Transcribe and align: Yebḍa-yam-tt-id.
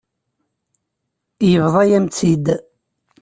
Yebḍa-yam-tt-id. 1.51 2.45